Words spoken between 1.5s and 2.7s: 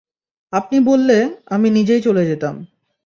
আমি নিজেই চলে যেতাম।